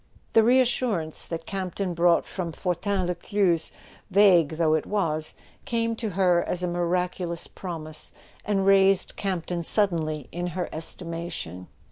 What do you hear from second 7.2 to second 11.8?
lous promise, and raised Campton suddenly in her estimation.